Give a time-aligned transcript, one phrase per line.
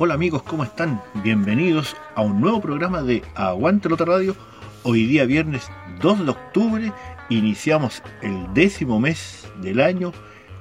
[0.00, 1.02] Hola amigos, ¿cómo están?
[1.24, 4.36] Bienvenidos a un nuevo programa de Aguante Lota Radio.
[4.84, 6.92] Hoy día viernes 2 de octubre
[7.30, 10.12] iniciamos el décimo mes del año,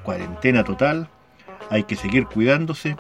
[0.02, 1.08] cuarentena total,
[1.70, 2.98] hay que seguir cuidándose.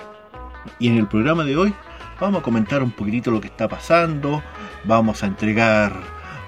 [0.77, 1.73] Y en el programa de hoy
[2.21, 4.43] vamos a comentar un poquitito lo que está pasando,
[4.83, 5.91] vamos a entregar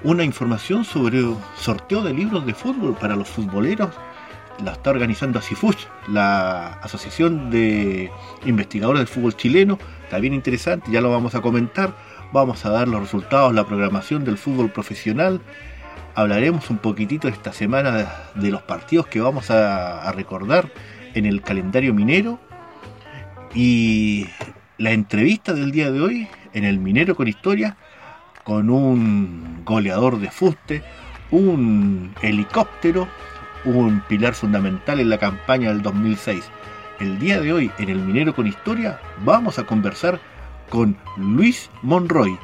[0.03, 1.19] una información sobre
[1.55, 3.89] sorteo de libros de fútbol para los futboleros
[4.63, 8.11] la está organizando ASIFUCH, la Asociación de
[8.45, 9.79] Investigadores del Fútbol Chileno.
[10.03, 11.93] Está bien interesante, ya lo vamos a comentar.
[12.31, 15.41] Vamos a dar los resultados, la programación del fútbol profesional.
[16.13, 20.71] Hablaremos un poquitito esta semana de los partidos que vamos a, recordar
[21.15, 22.39] en el calendario minero.
[23.55, 24.27] Y
[24.77, 27.77] la entrevista del día de hoy en el Minero con Historia
[28.43, 30.83] con un goleador de fuste,
[31.31, 33.07] un helicóptero
[33.65, 36.49] un pilar fundamental en la campaña del 2006.
[36.99, 40.19] El día de hoy, en El Minero con Historia, vamos a conversar
[40.69, 42.37] con Luis Monroy.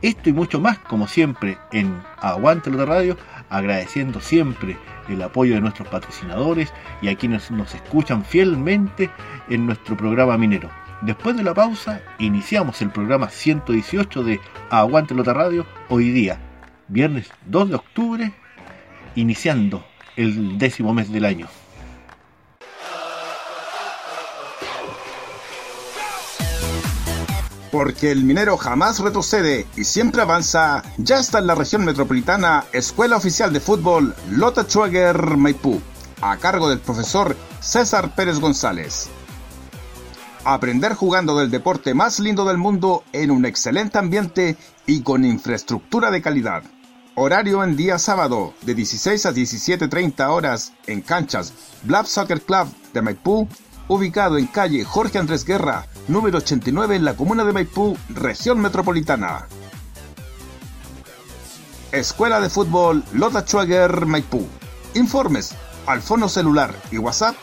[0.00, 3.16] Esto y mucho más, como siempre, en Aguante de Radio,
[3.50, 4.76] agradeciendo siempre
[5.08, 9.10] el apoyo de nuestros patrocinadores y a quienes nos escuchan fielmente
[9.48, 10.70] en nuestro programa minero.
[11.00, 14.40] Después de la pausa, iniciamos el programa 118 de
[14.70, 16.40] Aguante Lota Radio, hoy día,
[16.88, 18.32] viernes 2 de octubre,
[19.14, 19.84] iniciando
[20.18, 21.46] el décimo mes del año.
[27.70, 33.16] Porque el minero jamás retrocede y siempre avanza, ya está en la región metropolitana Escuela
[33.16, 35.80] Oficial de Fútbol Lota Schwager Maipú,
[36.20, 39.08] a cargo del profesor César Pérez González.
[40.44, 44.56] Aprender jugando del deporte más lindo del mundo en un excelente ambiente
[44.86, 46.64] y con infraestructura de calidad.
[47.20, 51.52] Horario en día sábado, de 16 a 17.30 horas, en canchas
[51.82, 53.48] Black Soccer Club de Maipú,
[53.88, 59.48] ubicado en calle Jorge Andrés Guerra, número 89 en la comuna de Maipú, región metropolitana.
[61.90, 64.46] Escuela de Fútbol Lota Schwager Maipú.
[64.94, 65.56] Informes
[65.86, 67.34] al fono celular y WhatsApp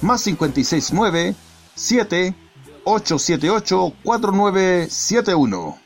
[0.00, 1.36] más 569
[1.76, 2.34] 7
[2.82, 5.81] 878 4971.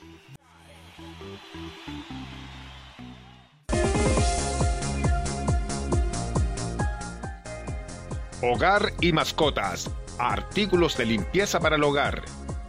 [8.48, 9.90] Hogar y mascotas,
[10.20, 12.22] artículos de limpieza para el hogar,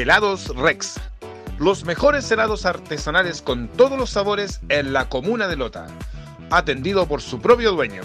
[0.00, 0.98] Helados Rex.
[1.58, 5.88] Los mejores helados artesanales con todos los sabores en la comuna de Lota.
[6.50, 8.00] Atendido por su propio dueño.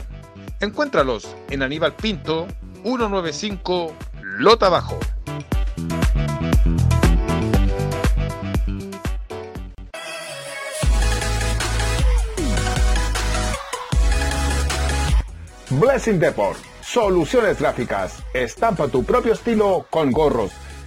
[0.60, 2.48] Encuéntralos en Aníbal Pinto,
[2.84, 3.96] 195
[4.40, 5.00] Lota Bajo.
[15.70, 16.60] Blessing Deport.
[16.82, 18.22] Soluciones gráficas.
[18.34, 20.52] Estampa tu propio estilo con gorros,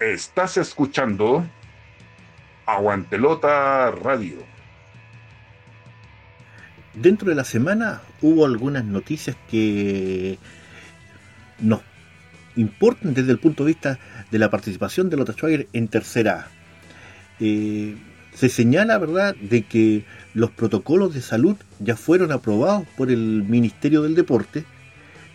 [0.00, 1.46] Estás escuchando
[2.64, 4.38] Aguantelota Radio.
[6.94, 10.38] Dentro de la semana hubo algunas noticias que
[11.58, 11.82] nos
[12.56, 13.98] importan desde el punto de vista
[14.30, 16.48] de la participación de Lota Schwager en tercera
[17.38, 17.94] eh,
[18.32, 24.00] se señala, ¿verdad?, de que los protocolos de salud ya fueron aprobados por el Ministerio
[24.00, 24.64] del Deporte,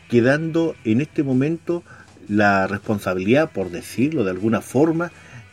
[0.09, 1.83] quedando en este momento
[2.27, 5.11] la responsabilidad, por decirlo de alguna forma,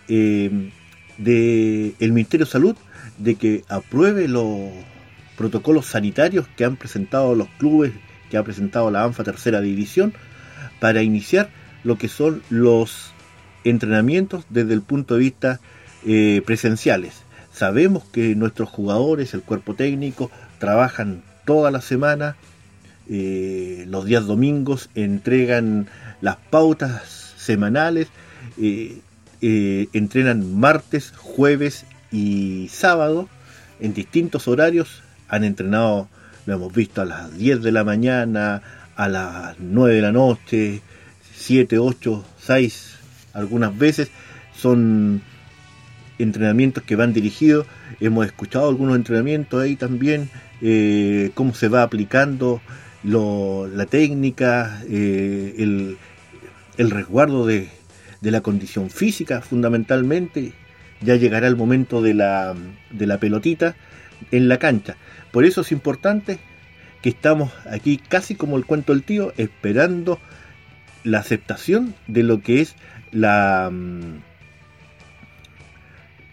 [0.08, 0.70] eh,
[1.18, 2.76] del Ministerio de Salud
[3.18, 4.70] de que apruebe los
[5.36, 7.92] protocolos sanitarios que han presentado los clubes,
[8.30, 10.12] que ha presentado la ANFA Tercera División,
[10.80, 11.50] para iniciar
[11.84, 13.12] lo que son los
[13.64, 15.60] entrenamientos desde el punto de vista
[16.06, 17.22] eh, presenciales.
[17.52, 22.36] Sabemos que nuestros jugadores, el cuerpo técnico, trabajan toda la semana,
[23.08, 25.88] eh, los días domingos entregan
[26.22, 28.08] las pautas semanales,
[28.58, 29.00] eh,
[29.42, 33.28] eh, entrenan martes, jueves y sábado
[33.80, 36.08] en distintos horarios, han entrenado,
[36.46, 38.62] lo hemos visto a las 10 de la mañana,
[38.94, 40.80] a las 9 de la noche,
[41.34, 42.94] 7, 8, 6,
[43.34, 44.10] algunas veces
[44.54, 45.22] son
[46.18, 47.66] entrenamientos que van dirigidos.
[47.98, 50.30] Hemos escuchado algunos entrenamientos ahí también,
[50.60, 52.60] eh, cómo se va aplicando
[53.02, 55.96] la técnica, el,
[56.78, 57.68] resguardo de,
[58.20, 60.52] la condición física fundamentalmente.
[61.00, 62.54] Ya llegará el momento de la,
[62.90, 63.74] de la pelotita
[64.30, 64.96] en la cancha.
[65.32, 66.38] Por eso es importante
[67.02, 70.20] que estamos aquí casi como el cuento del tío, esperando
[71.02, 72.76] la aceptación de lo que es
[73.10, 74.20] la mm,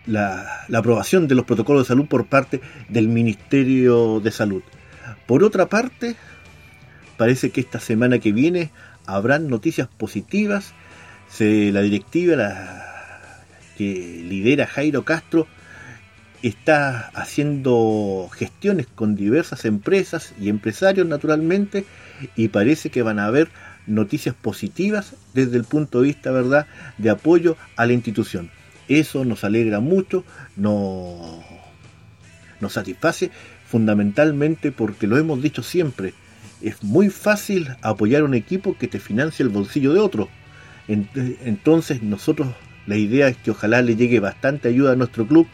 [0.09, 4.63] la, aprobación de los protocolos de salud por parte del Ministerio de Salud.
[5.27, 6.15] Por otra parte,
[7.17, 8.71] parece que esta semana que viene
[9.15, 10.73] habrán noticias positivas.
[11.39, 12.85] la directiva
[13.77, 15.47] que lidera Jairo Castro
[16.41, 21.85] está haciendo gestiones con diversas empresas y empresarios naturalmente
[22.35, 23.49] y parece que van a haber
[23.87, 26.67] noticias positivas desde el punto de vista verdad
[26.97, 28.51] de apoyo a la institución.
[28.87, 30.23] Eso nos alegra mucho,
[30.55, 31.43] nos,
[32.59, 33.31] nos satisface
[33.67, 36.13] fundamentalmente porque lo hemos dicho siempre,
[36.61, 40.29] es muy fácil apoyar un equipo que te financia el bolsillo de otro.
[40.87, 42.49] Entonces nosotros
[42.87, 45.47] la idea es que ojalá le llegue bastante ayuda a nuestro club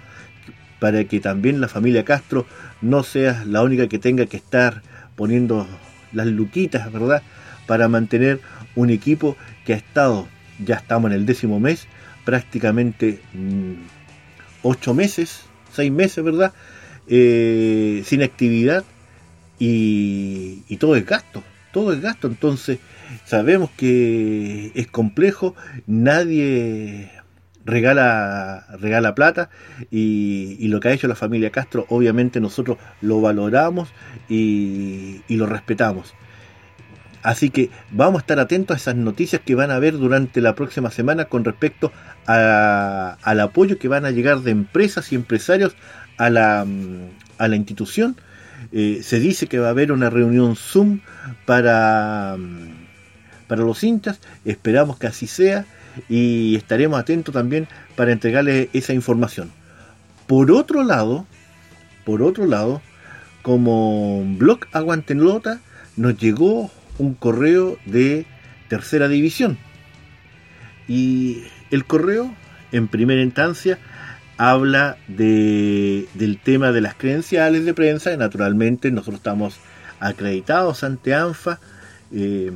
[0.80, 2.46] para que también la familia Castro
[2.82, 4.82] no sea la única que tenga que estar
[5.16, 5.68] poniendo
[6.14, 7.24] las luquitas, ¿verdad?
[7.68, 8.40] Para mantener
[8.76, 9.36] un equipo
[9.66, 10.28] que ha estado,
[10.64, 11.88] ya estamos en el décimo mes,
[12.24, 13.74] prácticamente mm,
[14.64, 15.42] ocho meses,
[15.74, 16.54] seis meses, ¿verdad?
[17.08, 18.84] Eh, sin actividad
[19.60, 22.28] y, todo es gasto, todo es gasto.
[22.28, 22.80] Entonces
[23.26, 25.56] sabemos que es complejo,
[25.88, 27.12] nadie
[27.66, 29.50] regala, regala plata
[29.92, 33.90] y, lo que ha hecho la familia Castro obviamente nosotros lo valoramos
[34.30, 36.14] y lo respetamos.
[37.26, 40.54] Así que vamos a estar atentos a esas noticias que van a haber durante la
[40.54, 41.92] próxima semana con respecto
[42.28, 45.76] al apoyo que van a llegar de empresas y empresarios
[46.18, 48.16] a la, mm, institución.
[48.78, 51.00] Eh, se dice que va a haber una reunión Zoom
[51.46, 54.20] para, mm, para los hinchas.
[54.44, 55.66] Esperamos que así sea
[56.10, 59.50] y estaremos atentos también para entregarles esa información.
[60.28, 61.26] Por otro lado,
[62.04, 62.82] por otro lado,
[63.44, 65.62] como blog Aguantenlota,
[65.96, 68.26] nos llegó un correo de
[68.68, 69.58] tercera división.
[70.90, 72.36] Y el correo,
[72.74, 73.80] en primera instancia,
[74.38, 79.58] habla de, del tema de las credenciales de prensa, y naturalmente nosotros estamos
[80.00, 81.60] acreditados ante ANFA,
[82.12, 82.52] eh,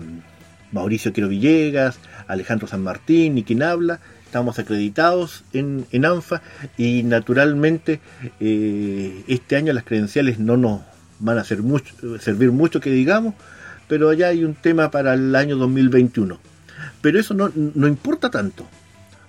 [0.72, 6.42] Mauricio Quiero Villegas, Alejandro San Martín y quien habla, estamos acreditados en, ANFA
[6.78, 8.00] y naturalmente
[8.40, 10.82] eh, este año las credenciales no nos,
[11.20, 11.60] van a ser
[12.20, 13.34] servir mucho que digamos,
[13.88, 16.40] pero ya hay un tema para el año 2021.
[17.02, 18.66] Pero eso no, no importa tanto.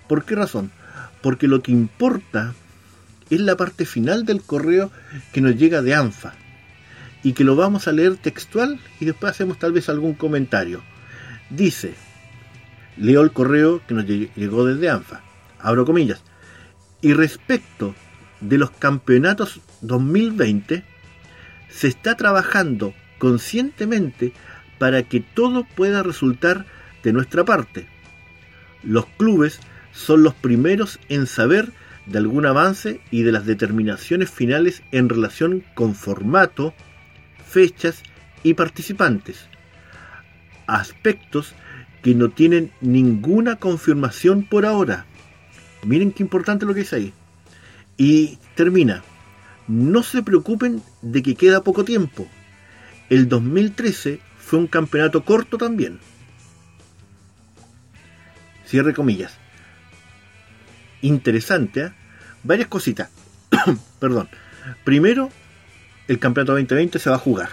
[0.07, 0.71] ¿Por qué razón?
[1.21, 2.53] Porque lo que importa
[3.29, 4.91] es la parte final del correo
[5.31, 6.33] que nos llega de ANFA
[7.23, 10.81] y que lo vamos a leer textual y después hacemos tal vez algún comentario.
[11.49, 11.93] Dice,
[12.97, 15.21] leo el correo que nos llegó desde ANFA,
[15.59, 16.23] abro comillas,
[17.01, 17.95] y respecto
[18.41, 20.83] de los campeonatos 2020,
[21.69, 24.33] se está trabajando conscientemente
[24.77, 26.65] para que todo pueda resultar
[27.03, 27.87] de nuestra parte.
[28.83, 29.59] Los clubes
[29.91, 31.71] son los primeros en saber
[32.05, 36.73] de algún avance y de las determinaciones finales en relación con formato,
[37.47, 38.03] fechas
[38.43, 39.45] y participantes.
[40.67, 41.53] Aspectos
[42.01, 45.05] que no tienen ninguna confirmación por ahora.
[45.83, 47.13] Miren qué importante lo que dice ahí.
[47.97, 49.03] Y termina.
[49.67, 52.27] No se preocupen de que queda poco tiempo.
[53.09, 55.99] El 2013 fue un campeonato corto también.
[58.65, 59.40] Cierre comillas.
[61.01, 61.91] Interesante, ¿eh?
[62.43, 63.09] Varias cositas.
[63.99, 64.29] Perdón.
[64.83, 65.29] Primero,
[66.07, 67.49] el campeonato 2020 se va a jugar.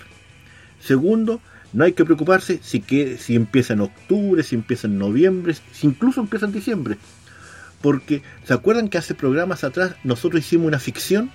[0.80, 1.40] Segundo,
[1.72, 5.86] no hay que preocuparse si, que, si empieza en octubre, si empieza en noviembre, si
[5.86, 6.96] incluso empieza en diciembre.
[7.80, 11.30] Porque, ¿se acuerdan que hace programas atrás nosotros hicimos una ficción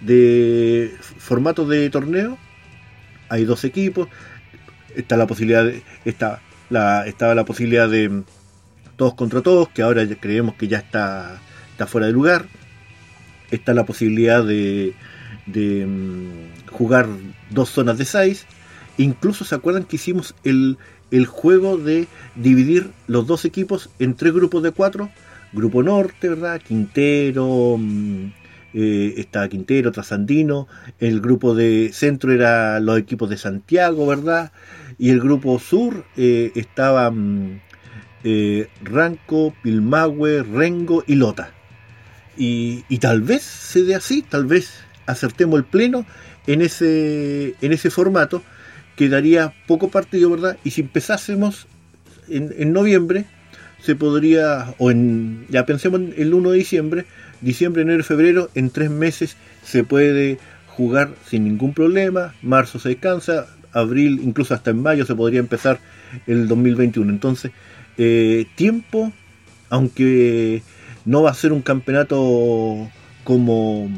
[0.00, 2.38] de formato de torneo?
[3.28, 4.08] Hay dos equipos,
[4.94, 6.40] está la posibilidad de, está
[6.70, 8.22] la, estaba la posibilidad de
[8.96, 12.46] todos contra todos, que ahora creemos que ya está, está fuera de lugar.
[13.50, 14.94] Está la posibilidad de,
[15.46, 17.06] de mm, jugar
[17.50, 18.46] dos zonas de 6.
[18.98, 20.78] Incluso se acuerdan que hicimos el,
[21.10, 25.10] el, juego de dividir los dos equipos en tres grupos de cuatro.
[25.52, 26.60] Grupo norte, ¿verdad?
[26.60, 28.26] Quintero, mm,
[28.74, 30.66] eh, estaba Quintero, Trasandino.
[30.98, 34.52] El grupo de centro era los equipos de Santiago, ¿verdad?
[34.98, 37.60] Y el grupo sur eh, estaba mm,
[38.24, 41.52] eh, Ranco, Pilmahue, Rengo y Lota.
[42.36, 44.74] Y, tal vez se dé así, tal vez
[45.06, 46.04] acertemos el pleno
[46.46, 48.42] en ese, en ese formato,
[48.94, 50.58] quedaría poco partido, ¿verdad?
[50.62, 51.66] Y si empezásemos
[52.28, 53.24] en, en noviembre,
[53.80, 57.04] se podría, o en, ya pensemos en el 1 de diciembre,
[57.40, 63.46] diciembre, enero, febrero, en tres meses se puede jugar sin ningún problema, marzo se descansa,
[63.72, 65.78] abril, incluso hasta en mayo se podría empezar
[66.26, 67.10] el 2021.
[67.10, 67.52] Entonces,
[67.98, 69.12] eh, tiempo,
[69.70, 70.62] aunque
[71.04, 72.88] no va a ser un campeonato
[73.24, 73.90] como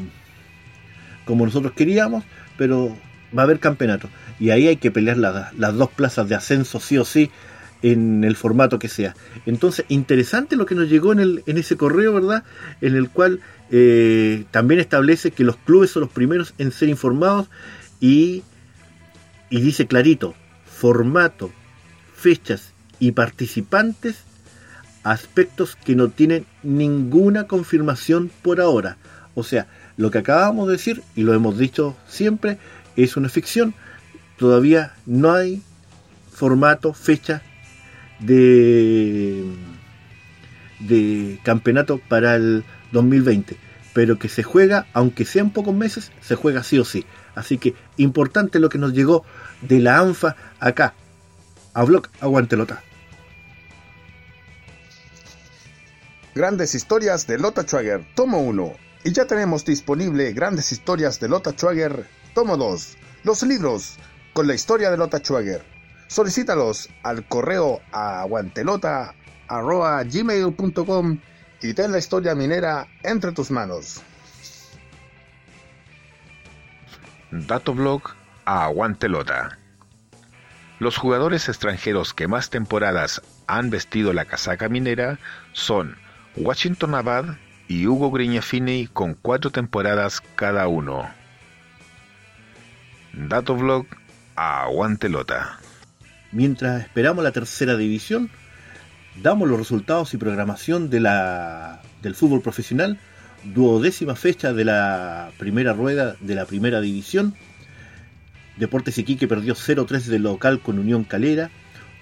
[1.25, 2.23] como nosotros queríamos,
[2.57, 2.95] pero
[3.37, 4.09] va a haber campeonato.
[4.39, 7.29] Y ahí hay que pelear las dos plazas de ascenso sí o sí
[7.83, 9.15] en el formato que sea.
[9.45, 12.43] Entonces, interesante lo que nos llegó en, el, en ese correo, ¿verdad?
[12.81, 17.47] En el cual eh, también establece que los clubes son los primeros en ser informados
[17.99, 18.43] y,
[19.51, 20.33] y dice clarito,
[20.65, 21.51] formato,
[22.15, 24.23] fechas y participantes,
[25.03, 28.97] aspectos que no tienen ninguna confirmación por ahora.
[29.35, 32.57] O sea, lo que acabamos de decir, y lo hemos dicho siempre,
[32.95, 33.73] es una ficción.
[34.37, 35.61] Todavía no hay
[36.31, 37.41] formato, fecha
[38.19, 39.43] de,
[40.79, 43.57] de campeonato para el 2020.
[43.93, 47.05] Pero que se juega, aunque sean pocos meses, se juega sí o sí.
[47.35, 49.25] Así que importante lo que nos llegó
[49.61, 50.93] de la ANFA acá.
[51.73, 52.83] A Block Aguantelota.
[56.35, 61.51] Grandes historias de Lota Schwager, tomo 1 y ya tenemos disponible grandes historias de Lotta
[61.51, 63.97] Schwager, tomo 2, los libros
[64.33, 65.63] con la historia de Lotta Schwager.
[66.07, 68.25] Solicítalos al correo a
[70.03, 71.19] gmail.com
[71.61, 74.01] y ten la historia minera entre tus manos.
[77.31, 79.57] Datoblog a Aguantelota.
[80.79, 85.19] Los jugadores extranjeros que más temporadas han vestido la casaca minera
[85.53, 85.95] son
[86.39, 87.35] Washington Abad,
[87.67, 91.07] y Hugo Grignafini con cuatro temporadas cada uno.
[93.13, 93.85] Datovlog
[94.35, 95.59] a Aguantelota.
[96.31, 98.29] Mientras esperamos la tercera división,
[99.21, 102.99] damos los resultados y programación de la, del fútbol profesional,
[103.43, 107.35] duodécima fecha de la primera rueda de la primera división.
[108.57, 111.51] Deportes Iquique perdió 0-3 de local con Unión Calera.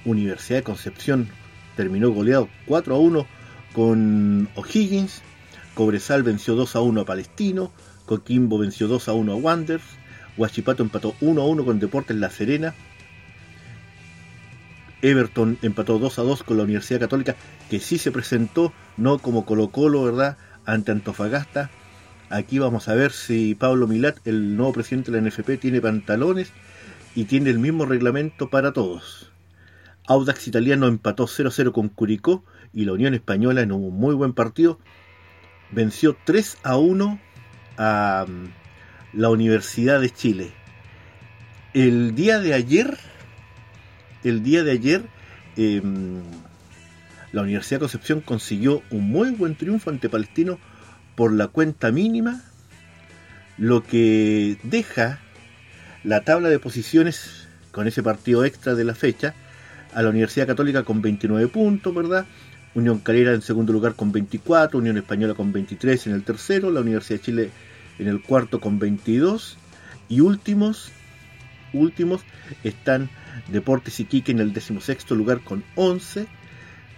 [0.06, 1.28] Universidad de Concepción
[1.76, 3.26] terminó goleado 4-1
[3.78, 5.22] con O'Higgins.
[5.76, 7.72] Cobresal venció 2 a 1 a Palestino,
[8.08, 9.84] Coquimbo venció 2 a 1 a Wanderers,
[10.36, 12.74] Huachipato empató 1 a 1 con Deportes La Serena,
[15.04, 17.36] Everton empató 2 a 2 con la Universidad Católica,
[17.70, 21.70] que sí se presentó, no como Colo Colo, ¿verdad?, ante Antofagasta.
[22.32, 26.52] Aquí vamos a ver si Pablo Milat, el nuevo presidente de la NFP, tiene pantalones
[27.14, 29.32] y tiene el mismo reglamento para todos.
[30.08, 32.44] Audax Italiano empató 0-0 con Curicó
[32.78, 34.78] y la Unión Española en un muy buen partido
[35.72, 37.20] venció 3 a 1
[37.80, 40.52] a mm, la Universidad de Chile.
[41.74, 42.96] El día de ayer,
[44.24, 45.02] el día de ayer,
[45.56, 46.22] em,
[47.32, 50.60] la Universidad de Concepción consiguió un muy buen triunfo ante Palestino
[51.16, 52.44] por la cuenta mínima,
[53.58, 55.20] lo que deja
[56.04, 59.34] la tabla de posiciones con ese partido extra de la fecha
[59.96, 62.28] a la Universidad Católica con 29 puntos, ¿verdad?
[62.78, 66.82] Unión Calera en segundo lugar con 24, Unión Española con 23 en el tercero, la
[66.82, 67.50] Universidad de Chile
[67.98, 69.58] en el cuarto con 22
[70.10, 70.92] y últimos
[71.74, 72.22] últimos
[72.64, 73.10] están
[73.52, 76.28] Deportes Iquique en el decimosexto lugar con 11,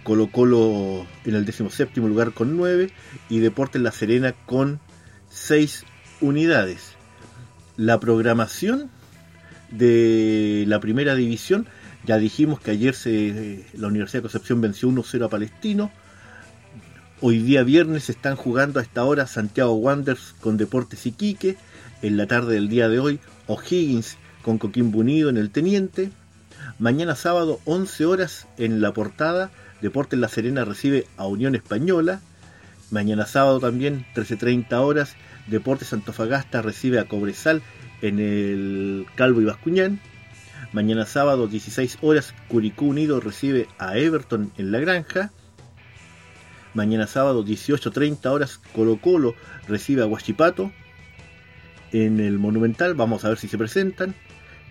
[0.02, 2.90] Colo Colo en el decimoséptimo lugar con 9
[3.30, 4.80] y Deportes La Serena con
[5.30, 5.86] 6
[6.20, 6.92] unidades.
[7.78, 8.90] La programación
[9.70, 11.66] de la primera división,
[12.06, 12.94] ya dijimos que ayer
[13.74, 15.90] la Universidad de Concepción venció 1-0 a Palestino.
[17.20, 21.56] Hoy día viernes están jugando a esta hora Santiago Wanderers con Deportes Iquique.
[22.02, 26.10] En la tarde del día de hoy, O'Higgins con Coquimbo Unido en el Teniente.
[26.78, 29.50] Mañana sábado, 11 horas en la portada,
[29.82, 32.20] Deportes La Serena recibe a Unión Española.
[32.90, 35.14] Mañana sábado también, 13.30 horas,
[35.46, 37.60] Deportes Antofagasta recibe a Cobresal
[38.00, 40.00] en el Calvo y Bascuñán.
[40.72, 45.32] Mañana sábado, 16 horas, Curicú Unido recibe a Everton en La Granja.
[46.74, 49.34] Mañana sábado, 18.30 horas, Colo Colo
[49.66, 50.70] recibe a Huachipato
[51.90, 52.94] en el Monumental.
[52.94, 54.14] Vamos a ver si se presentan.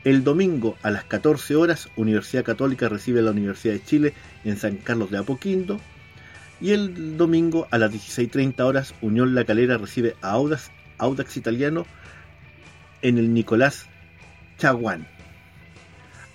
[0.06, 4.14] El domingo a las 14 horas, Universidad Católica recibe a la Universidad de Chile
[4.46, 5.82] en San Carlos de Apoquindo.
[6.62, 11.86] Y el domingo a las 16.30 horas, Unión La Calera recibe a Audax, Audax Italiano
[13.02, 13.86] en el Nicolás
[14.58, 15.19] Chaguán.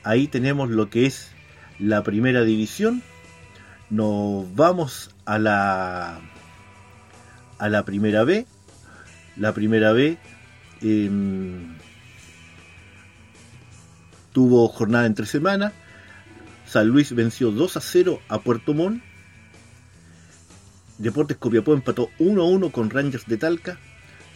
[0.05, 1.31] Ahí tenemos lo que es
[1.79, 3.03] la primera división.
[3.91, 6.21] Nos vamos a la
[7.59, 8.47] a la primera B.
[9.37, 10.19] La primera B
[10.83, 11.11] eh,
[14.33, 15.73] tuvo jornada entre semanas.
[16.67, 19.03] San Luis venció 2 a 0 a Puerto Montt.
[20.99, 23.79] Deportes Copiapó empató 1 a 1 con Rangers de Talca.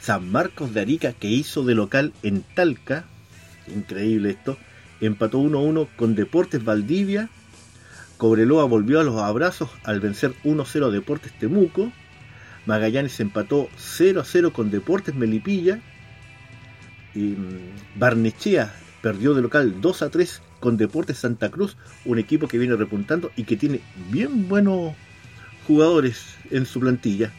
[0.00, 3.04] San Marcos de Arica, que hizo de local en Talca,
[3.66, 4.56] increíble esto,
[5.00, 7.28] empató 1 a 1 con Deportes Valdivia.
[8.16, 11.92] Cobreloa volvió a los abrazos al vencer 1 a 0 a Deportes Temuco.
[12.66, 15.80] Magallanes empató 0 a 0 con Deportes Melipilla.
[17.14, 22.48] Y mm, Barnechea perdió de local 2 a 3 con Deportes Santa Cruz, un equipo
[22.48, 23.80] que viene repuntando y que tiene
[24.10, 24.94] bien buenos
[25.66, 27.32] jugadores en su plantilla.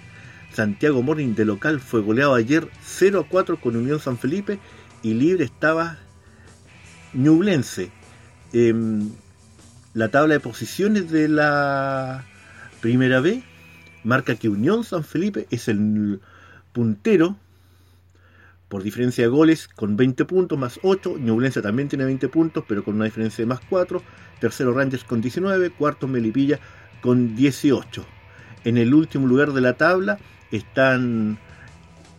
[0.54, 4.60] Santiago Morning de local fue goleado ayer 0 a 4 con Unión San Felipe
[5.04, 5.98] y libre estaba
[7.13, 7.91] Ñublense.
[8.54, 9.10] Em,
[9.93, 12.26] la tabla de posiciones de la
[12.82, 13.43] primera B
[14.04, 16.22] marca que Unión San Felipe es el
[16.74, 17.36] puntero
[18.69, 21.17] por diferencia de goles con 20 puntos más 8.
[21.17, 24.02] Ñublense también tiene 20 puntos, pero con una diferencia de más 4.
[24.39, 25.72] Tercero Rangers con 19.
[25.72, 26.60] Cuarto Melipilla
[27.02, 28.06] con 18.
[28.63, 30.19] En el último lugar de la tabla
[30.52, 31.39] están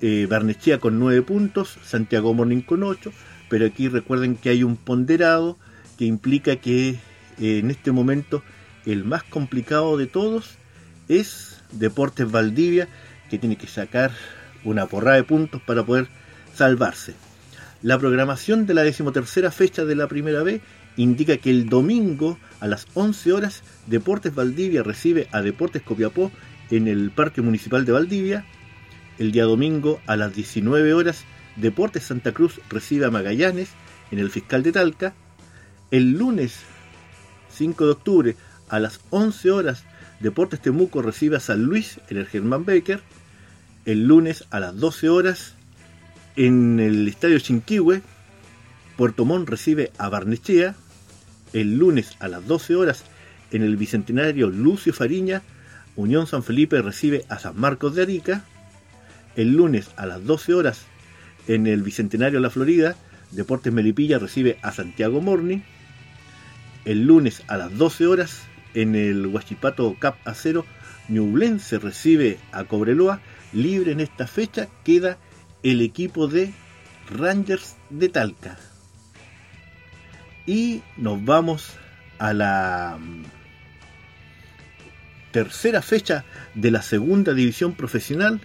[0.00, 0.28] eh,
[0.80, 3.12] con 9 puntos, Santiago Morning con 8.
[3.50, 5.58] Pero aquí recuerden que hay un ponderado
[5.98, 8.42] que implica que eh, en este momento
[8.86, 10.56] el más complicado de todos
[11.08, 12.88] es Deportes Valdivia,
[13.28, 14.12] que tiene que sacar
[14.64, 16.08] una porrada de puntos para poder
[16.54, 17.14] salvarse.
[17.82, 20.60] La programación de la decimotercera fecha de la Primera B
[20.96, 26.30] indica que el domingo a las 11 horas Deportes Valdivia recibe a Deportes Copiapó
[26.70, 28.44] en el Parque Municipal de Valdivia.
[29.18, 31.24] El día domingo a las 19 horas
[31.56, 33.70] Deportes Santa Cruz recibe a Magallanes
[34.10, 35.14] en el Fiscal de Talca.
[35.90, 36.60] El lunes
[37.52, 38.36] 5 de octubre
[38.68, 39.84] a las 11 horas
[40.20, 43.00] Deportes Temuco recibe a San Luis en el Germán Baker.
[43.86, 45.54] El lunes a las 12 horas
[46.36, 48.02] en el estadio Chinquihue,
[48.98, 50.74] Puerto Montt recibe a Barnechea.
[51.54, 53.04] El lunes a las 12 horas,
[53.50, 55.42] en el bicentenario Lucio Fariña,
[55.96, 58.44] Unión San Felipe recibe a San Marcos de Arica.
[59.36, 60.82] El lunes a las 12 horas,
[61.54, 62.94] en el bicentenario La Florida,
[63.32, 65.64] Deportes Melipilla recibe a Santiago Morni.
[66.84, 68.42] El lunes a las 12 horas,
[68.74, 70.64] en el Huachipato Cap Acero,
[71.08, 73.20] Ñublense recibe a Cobreloa.
[73.52, 75.18] Libre en esta fecha queda
[75.64, 76.52] el equipo de
[77.10, 78.56] Rangers de Talca.
[80.46, 81.72] Y nos vamos
[82.20, 83.24] a la mm,
[85.32, 88.40] tercera fecha de la segunda división profesional.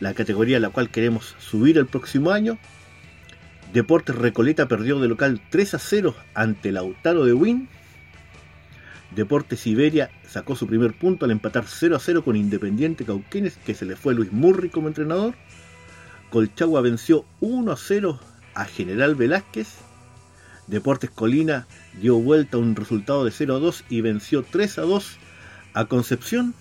[0.00, 2.58] La categoría a la cual queremos subir el próximo año.
[3.72, 7.68] Deportes Recoleta perdió de local 3 a 0 ante Lautaro de Win.
[9.14, 13.74] Deportes Siberia sacó su primer punto al empatar 0 a 0 con Independiente Cauquenes, que
[13.74, 15.34] se le fue Luis Murri como entrenador.
[16.30, 18.20] Colchagua venció 1 a 0
[18.54, 19.68] a General Velázquez.
[20.66, 21.66] Deportes Colina
[22.00, 25.16] dio vuelta a un resultado de 0 a 2 y venció 3 a 2
[25.72, 26.54] a Concepción.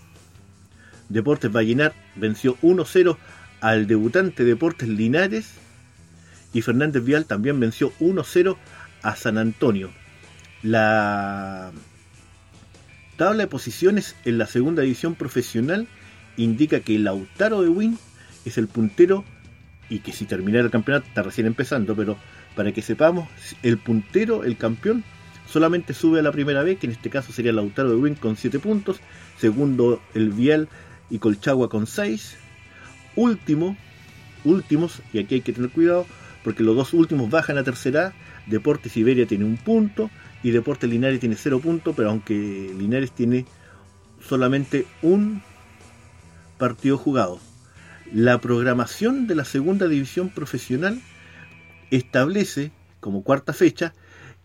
[1.10, 3.17] Deportes Vallenar venció 1 a 0
[3.62, 5.51] al debutante Deportes Linares.
[6.53, 8.58] Y Fernández Vial también venció 1 a 0
[9.03, 9.91] a San Antonio.
[10.63, 11.71] La
[13.17, 15.88] tabla de posiciones en la segunda división profesional
[16.38, 17.97] indica que Lautaro de Win
[18.45, 19.23] es el puntero
[19.89, 22.17] y que si terminara el campeonato está recién empezando, pero
[22.56, 23.27] para que sepamos,
[23.63, 25.03] el puntero, el campeón,
[25.47, 28.36] solamente sube a la primera vez, que en este caso sería Lautaro de Win con
[28.36, 28.99] 7 puntos,
[29.39, 30.67] segundo el Vial
[31.10, 32.36] y Colchagua con 6,
[33.15, 33.78] último,
[34.43, 36.06] últimos, y aquí hay que tener cuidado,
[36.43, 38.13] porque los dos últimos bajan a tercera,
[38.46, 40.10] Deportes Iberia tiene un punto
[40.43, 42.34] y Deportes Linares tiene 0 puntos, pero aunque
[42.78, 43.46] Linares tiene
[44.26, 45.41] solamente un
[46.58, 47.39] partido jugado.
[48.13, 51.02] La programación de la segunda división profesional
[51.91, 53.93] establece como cuarta fecha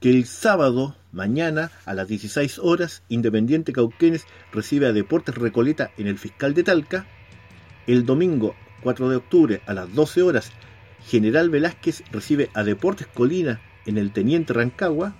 [0.03, 6.09] que el sábado, mañana, a las 16 horas, Independiente Cauquenes recibe a Deportes Recoleta en
[6.09, 7.07] el Fiscal de Talca.
[7.87, 10.51] El domingo, 4 de octubre, a las 12 horas,
[11.07, 15.15] General Velázquez recibe a Deportes Colina en el Teniente Rancagua.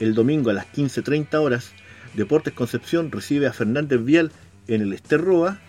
[0.00, 1.70] El domingo a las 15.30 horas,
[2.14, 4.32] Deportes Concepción recibe a Fernández Vial
[4.66, 5.60] en el Esterroa.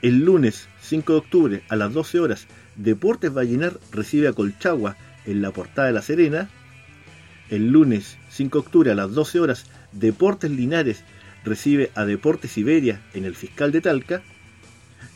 [0.00, 2.46] El lunes 5 de octubre a las 12 horas,
[2.76, 4.96] Deportes Vallenar recibe a Colchagua
[5.26, 6.48] en la Portada de La Serena.
[7.50, 11.04] El lunes 5 de octubre a las 12 horas, Deportes Linares
[11.44, 14.22] recibe a Deportes Iberia en el Fiscal de Talca.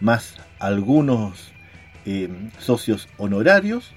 [0.00, 1.52] más algunos
[2.04, 3.92] eh, socios honorarios,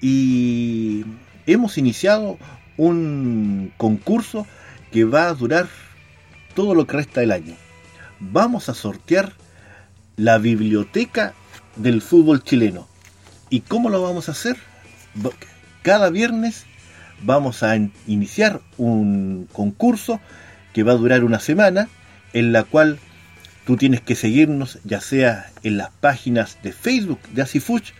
[0.00, 1.04] y
[1.46, 2.36] hemos iniciado
[2.76, 4.46] un concurso
[4.94, 5.66] que va a durar
[6.54, 7.56] todo lo que resta del año.
[8.20, 9.32] Vamos a sortear
[10.14, 11.34] la biblioteca
[11.74, 12.86] del fútbol chileno.
[13.50, 14.56] ¿Y cómo lo vamos a hacer?
[15.82, 16.66] Cada viernes
[17.24, 17.76] vamos a
[18.06, 20.20] iniciar un concurso
[20.72, 21.88] que va a durar una semana,
[22.32, 23.00] en la cual
[23.66, 27.94] tú tienes que seguirnos ya sea en las páginas de Facebook de Asifuch,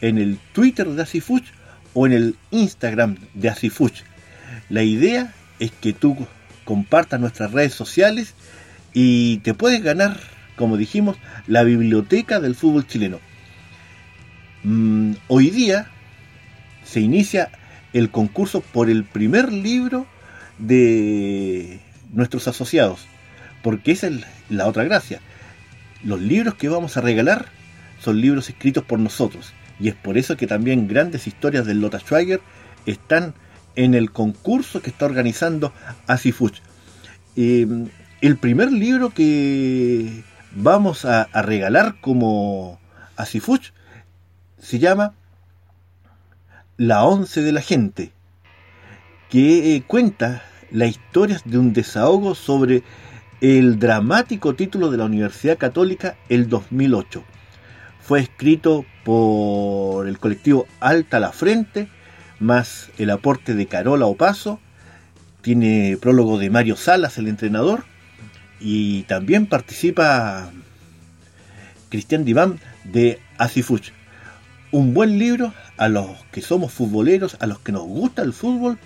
[0.00, 1.46] en el Twitter de Asifuch
[1.92, 4.04] o en el Instagram de Asifuch.
[4.68, 6.16] La idea es que tú
[6.66, 8.34] compartas nuestras redes sociales
[8.92, 10.20] y te puedes ganar,
[10.56, 13.20] como dijimos, la biblioteca del fútbol chileno.
[14.64, 15.86] Mm, hoy día
[16.84, 17.50] se inicia
[17.94, 20.06] el concurso por el primer libro
[20.58, 21.80] de
[22.12, 23.06] nuestros asociados,
[23.62, 25.20] porque esa es la otra gracia.
[26.02, 27.46] Los libros que vamos a regalar
[28.02, 32.00] son libros escritos por nosotros, y es por eso que también grandes historias del Lota
[32.00, 32.40] Schweiger
[32.86, 33.34] están
[33.76, 35.72] en el concurso que está organizando
[36.06, 36.60] Asifuch.
[37.36, 37.66] Eh,
[38.20, 42.80] el primer libro que vamos a, regalar como
[43.16, 43.72] Asifuch
[44.58, 45.14] se llama
[46.78, 48.12] La once de la gente,
[49.28, 52.82] que eh, cuenta la historia de un desahogo sobre
[53.42, 57.22] el dramático título de la Universidad Católica el 2008.
[58.00, 61.88] Fue escrito por el colectivo Alta la Frente
[62.38, 64.60] más el aporte de Carola Opaso,
[65.42, 67.84] tiene prólogo de Mario Salas, el entrenador,
[68.60, 70.50] y también participa
[71.88, 73.92] Cristian Diván de Asifuch.
[74.72, 78.78] Un buen libro, a los que somos futboleros, a los que nos gusta el fútbol,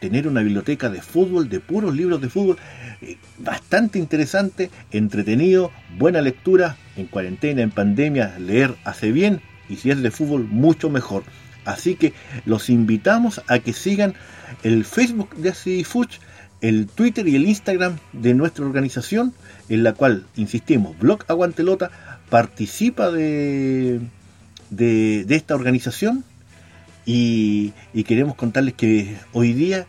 [0.00, 2.58] tener una biblioteca de fútbol, de puros libros de fútbol,
[3.00, 9.90] eh, bastante interesante, entretenido, buena lectura, en cuarentena, en pandemia, leer hace bien y si
[9.90, 11.22] es de fútbol, mucho mejor.
[11.64, 12.12] Así que
[12.44, 14.14] los invitamos a que sigan
[14.62, 16.18] el Facebook de Fuch,
[16.60, 19.34] el Twitter y el Instagram de nuestra organización,
[19.68, 21.90] en la cual, insistimos, Blog Aguantelota
[22.30, 24.00] participa de,
[24.70, 26.24] de esta organización
[27.04, 27.72] y,
[28.04, 29.86] queremos contarles que hoy día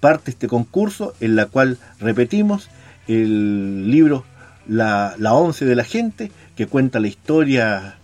[0.00, 2.68] parte este concurso en la cual repetimos
[3.08, 4.24] el libro
[4.66, 7.98] la once de la gente que cuenta la historia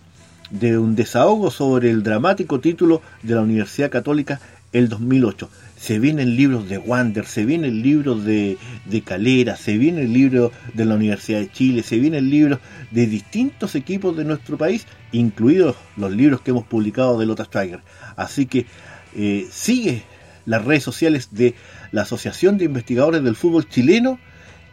[0.51, 4.39] de un desahogo sobre el dramático título de la Universidad Católica
[4.73, 5.49] el 2008.
[5.77, 10.13] Se vienen libros de Wander, se viene el libro de, de Calera, se viene el
[10.13, 12.59] libro de la Universidad de Chile, se viene el libro
[12.91, 17.81] de distintos equipos de nuestro país, incluidos los libros que hemos publicado de Lota Striker.
[18.15, 18.65] Así que
[19.15, 20.03] eh, sigue
[20.45, 21.55] las redes sociales de
[21.91, 24.19] la Asociación de Investigadores del Fútbol Chileno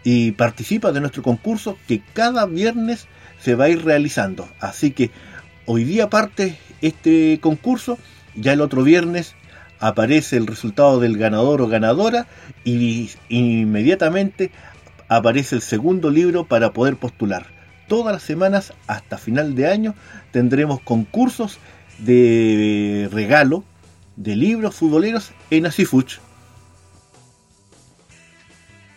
[0.04, 3.06] y participa de nuestro concurso que cada viernes
[3.40, 4.48] se va a ir realizando.
[4.60, 5.10] Así que
[5.68, 7.98] hoy día parte este concurso,
[8.34, 9.34] ya el otro viernes
[9.80, 12.26] aparece el resultado del ganador o ganadora
[12.64, 14.50] y inmediatamente
[15.08, 17.46] aparece el segundo libro para poder postular.
[17.86, 19.94] Todas las semanas hasta final de año
[20.32, 21.58] tendremos concursos
[21.98, 23.62] de regalo
[24.16, 26.18] de libros futboleros en Asifuch.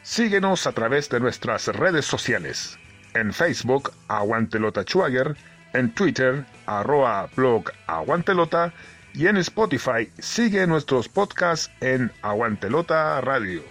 [0.03, 2.77] Síguenos a través de nuestras redes sociales.
[3.13, 5.35] En Facebook, Aguantelota Schwager,
[5.73, 8.73] en Twitter, arroba blog Aguantelota
[9.13, 13.61] y en Spotify sigue nuestros podcasts en Aguantelota Radio.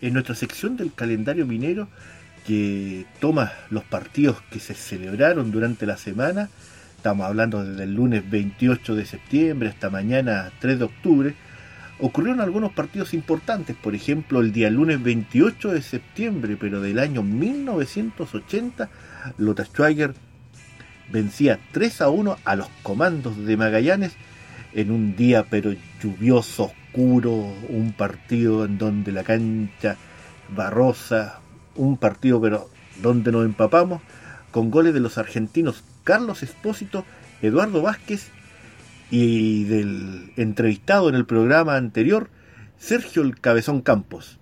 [0.00, 1.88] En nuestra sección del calendario minero
[2.46, 6.48] que toma los partidos que se celebraron durante la semana,
[6.96, 11.34] estamos hablando desde el lunes 28 de septiembre hasta mañana 3 de octubre,
[11.98, 17.22] ocurrieron algunos partidos importantes, por ejemplo el día lunes 28 de septiembre, pero del año
[17.22, 18.90] 1980,
[19.38, 20.14] Lota Schweiger
[21.10, 24.12] vencía 3 a 1 a los comandos de Magallanes
[24.74, 27.32] en un día pero lluvioso, oscuro,
[27.68, 29.96] un partido en donde la cancha
[30.54, 31.40] barrosa,
[31.74, 32.70] un partido pero
[33.02, 34.00] donde nos empapamos,
[34.50, 37.04] con goles de los argentinos Carlos Espósito,
[37.42, 38.30] Eduardo Vázquez
[39.10, 42.28] y del entrevistado en el programa anterior,
[42.78, 44.38] Sergio el Cabezón Campos.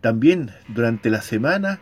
[0.00, 1.80] También durante la semana,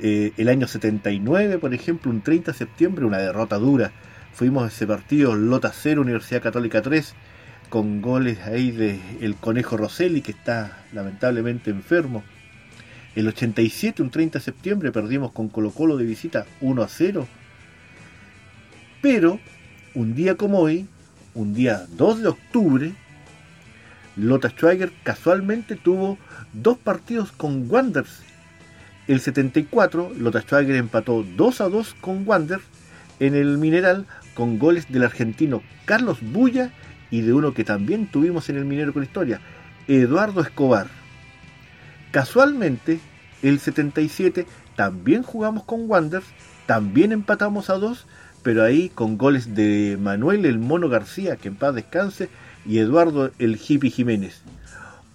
[0.00, 3.92] eh, el año 79, por ejemplo, un 30 de septiembre, una derrota dura.
[4.32, 7.14] Fuimos a ese partido Lota 0, Universidad Católica 3,
[7.68, 12.24] con goles ahí de el Conejo Rosselli, que está lamentablemente enfermo.
[13.14, 17.28] El 87, un 30 de septiembre, perdimos con Colo Colo de visita 1 a 0
[19.04, 19.38] pero
[19.94, 20.86] un día como hoy,
[21.34, 22.92] un día 2 de octubre,
[24.16, 26.18] Lothar Schweiger casualmente tuvo
[26.52, 28.22] dos partidos con Wanderers.
[29.06, 32.64] El 74, Lothar Schweiger empató 2 a 2 con Wanderers
[33.20, 36.70] en el Mineral con goles del argentino Carlos Bulla
[37.10, 39.40] y de uno que también tuvimos en el Minero con Historia,
[39.86, 40.88] Eduardo Escobar.
[42.10, 42.98] Casualmente,
[43.42, 46.26] el 77 también jugamos con Wanderers,
[46.66, 48.06] también empatamos a 2
[48.44, 52.28] pero ahí con goles de Manuel el Mono García, que en paz descanse,
[52.66, 54.42] y Eduardo el Hippie Jiménez.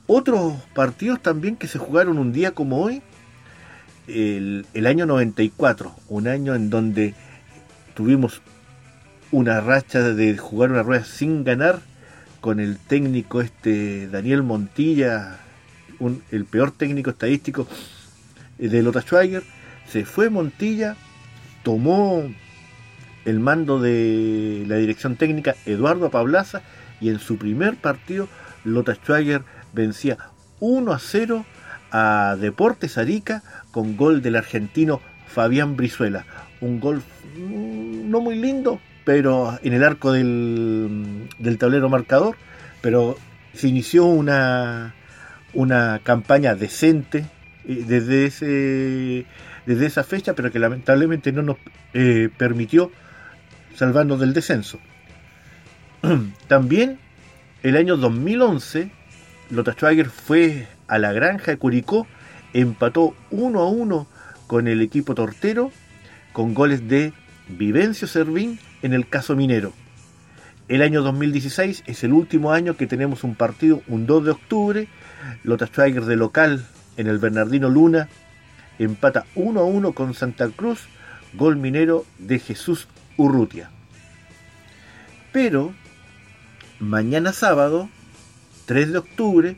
[0.08, 3.04] Otros partidos también que se jugaron un día como hoy,
[4.08, 7.14] el, año 94, un año en donde
[7.94, 8.42] tuvimos
[9.32, 11.82] una racha de jugar una rueda sin ganar
[12.42, 15.38] con el técnico este Daniel Montilla,
[16.32, 17.68] el peor técnico estadístico
[18.58, 19.44] de Lota Schweiger.
[19.88, 20.96] Se fue Montilla,
[21.62, 22.24] tomó
[23.26, 26.62] el mando de la dirección técnica Eduardo Pablaza
[27.02, 28.28] y en su primer partido
[28.64, 30.18] Lota Schwager vencía
[30.60, 31.46] 1 a 0
[31.92, 36.26] a Deportes Arica con gol del argentino Fabián Brizuela.
[36.62, 37.02] Un gol
[37.38, 42.36] mm, no muy lindo, pero en el arco del, del tablero marcador,
[42.82, 43.18] pero
[43.54, 44.94] se inició una,
[45.54, 47.26] una campaña decente
[47.66, 49.26] eh, desde, ese,
[49.66, 51.58] desde esa fecha, pero que lamentablemente no nos
[51.94, 52.92] eh, permitió
[53.80, 54.78] salvarnos del descenso.
[56.50, 57.00] También
[57.64, 58.92] el año 2011,
[59.52, 62.06] Lota Schwager fue a la granja de Curicó,
[62.52, 64.08] empató 1 a 1
[64.48, 65.72] con el equipo tortero,
[66.34, 67.14] con goles de
[67.48, 69.72] Vivencio Servín en el caso minero.
[70.68, 74.88] El año 2016 es el último año que tenemos un partido, un 2 de octubre.
[75.44, 76.66] Lota Schwager de local
[76.98, 78.10] en el Bernardino Luna
[78.78, 80.82] empata 1 a 1 con Santa Cruz,
[81.34, 82.88] gol minero de Jesús
[83.20, 83.70] Urrutia.
[85.34, 85.74] Pero
[86.80, 87.90] mañana sábado,
[88.66, 89.58] 3 de octubre,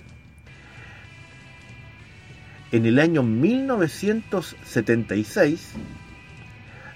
[2.71, 5.73] en el año 1976,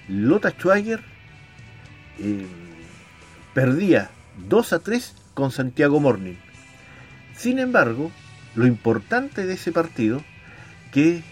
[0.08, 1.04] Lota Schwager
[2.18, 2.44] eh,
[3.54, 4.10] perdía
[4.48, 6.34] 2 a 3 con Santiago Morning.
[7.36, 8.10] Sin embargo,
[8.56, 10.20] lo importante de ese partido,
[10.90, 11.22] que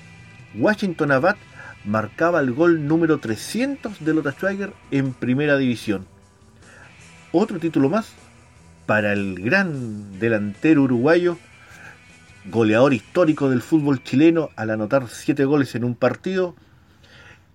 [0.54, 1.34] Washington Abad
[1.84, 6.06] marcaba el gol número 300 de Lota Schwager en primera división.
[7.32, 8.12] Otro título más
[8.86, 11.38] para el gran delantero uruguayo,
[12.46, 16.54] goleador histórico del fútbol chileno al anotar 7 goles en un partido.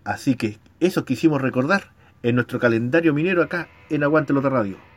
[0.03, 1.91] Así que eso quisimos recordar
[2.23, 4.88] en nuestro calendario minero acá en Aguante Lota Radio.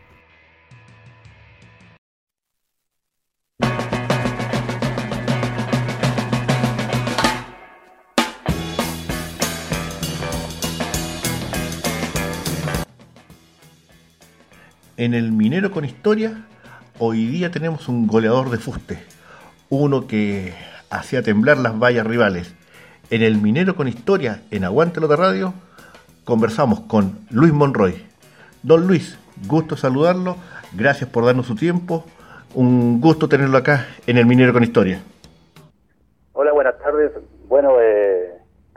[15.03, 16.45] En el Minero con Historia,
[17.01, 19.03] hoy día tenemos un goleador de fuste,
[19.69, 20.55] uno que
[20.91, 22.55] hacía temblar las vallas rivales.
[23.11, 25.55] En el Minero con Historia, en Aguante Lota Radio,
[26.23, 28.01] conversamos con Luis Monroy.
[28.63, 30.37] Don Luis, gusto saludarlo,
[30.73, 32.05] gracias por darnos su tiempo,
[32.55, 35.03] un gusto tenerlo acá en el Minero con Historia.
[36.33, 37.11] Hola, buenas tardes.
[37.49, 38.32] Bueno, eh,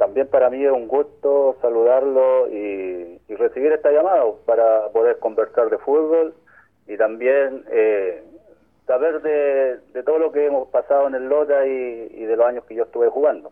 [0.06, 5.78] también para mí es un gusto saludarlo y, recibir esta llamada para poder conversar de
[5.80, 6.34] fútbol
[6.88, 8.24] y también eh,
[8.88, 12.76] saber de, todo lo que hemos pasado en el Lota y, de los años que
[12.76, 13.52] yo estuve jugando.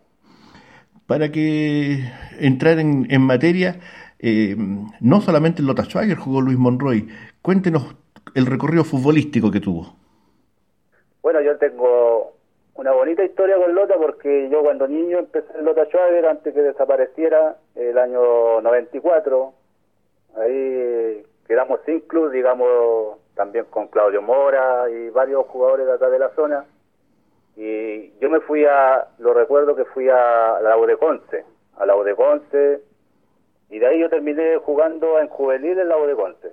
[1.06, 1.98] Para que
[2.40, 3.76] entrar en, materia,
[4.18, 4.56] eh,
[5.00, 7.06] no solamente en Lota Schwager jugó Luis Monroy,
[7.42, 7.94] cuéntenos
[8.34, 9.96] el recorrido futbolístico que tuvo.
[11.20, 12.32] Bueno, yo tengo
[12.74, 16.62] una bonita historia con Lota porque yo cuando niño empecé en Lota Schwager antes que
[16.62, 19.52] desapareciera el año 94.
[20.36, 26.18] Ahí quedamos sin club, digamos, también con Claudio Mora y varios jugadores de acá de
[26.18, 26.64] la zona.
[27.56, 31.44] Y yo me fui a, lo recuerdo que fui a la Udeconce,
[31.76, 32.80] a la Udeconce,
[33.70, 36.52] y de ahí yo terminé jugando en juvenil en la Udeconce.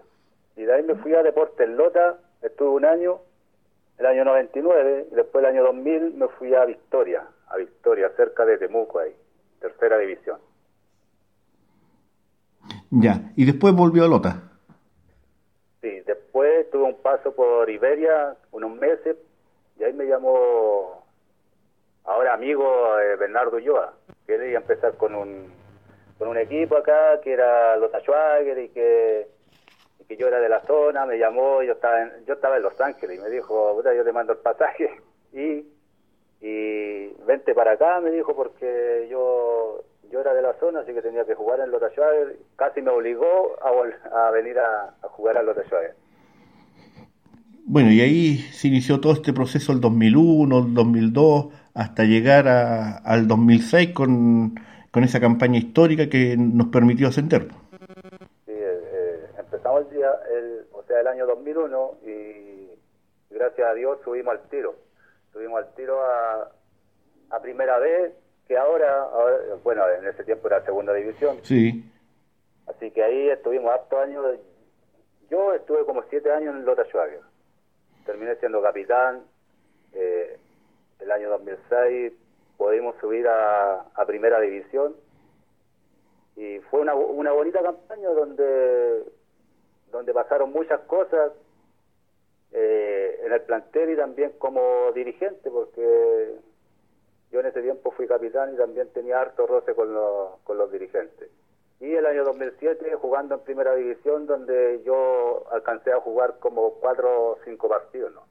[0.55, 3.21] Y de ahí me fui a Deportes Lota, estuve un año,
[3.97, 8.45] el año 99 y después el año 2000 me fui a Victoria, a Victoria, cerca
[8.45, 9.13] de Temuco ahí,
[9.59, 10.39] tercera división.
[12.89, 14.51] Ya, y después volvió a Lota.
[15.81, 19.17] Sí, después tuve un paso por Iberia, unos meses,
[19.79, 21.05] y ahí me llamó
[22.03, 23.93] ahora amigo eh, Bernardo Ulloa,
[24.25, 25.51] que él iba a empezar con un,
[26.17, 29.27] con un equipo acá que era Lota Schwager y que
[30.11, 32.79] que yo era de la zona, me llamó, yo estaba en, yo estaba en Los
[32.81, 34.89] Ángeles y me dijo, yo te mando el pasaje
[35.33, 35.65] y,
[36.45, 41.01] y vente para acá, me dijo, porque yo yo era de la zona, así que
[41.01, 45.43] tenía que jugar en Lota Schwager, casi me obligó a, a venir a, jugar a
[45.43, 45.95] Lota Schwager.
[47.63, 52.97] Bueno, y ahí se inició todo este proceso el 2001, el 2002, hasta llegar a,
[52.97, 54.59] al 2006 con,
[54.91, 57.47] con esa campaña histórica que nos permitió ascender
[59.79, 62.69] el día, el, o sea, el año 2001 y
[63.29, 64.75] gracias a Dios subimos al tiro.
[65.33, 66.51] Subimos al tiro a,
[67.29, 68.13] a primera vez,
[68.47, 69.07] que ahora,
[69.63, 71.39] bueno, en ese tiempo era segunda división.
[71.43, 71.85] Sí.
[72.67, 74.25] Así que ahí estuvimos hartos años.
[75.29, 77.21] Yo estuve como siete años en Lota Schwager.
[78.05, 79.23] Terminé siendo capitán.
[79.93, 80.37] Eh,
[80.99, 82.13] el año 2006
[82.57, 84.95] pudimos subir a, a primera división
[86.35, 89.03] y fue una, una bonita campaña donde
[89.91, 91.31] donde pasaron muchas cosas
[92.53, 96.35] eh, en el plantel y también como dirigente, porque
[97.31, 100.71] yo en ese tiempo fui capitán y también tenía harto roce con los, con los
[100.71, 101.29] dirigentes.
[101.79, 107.31] Y el año 2007 jugando en primera división, donde yo alcancé a jugar como cuatro
[107.31, 108.21] o cinco partidos, ¿no?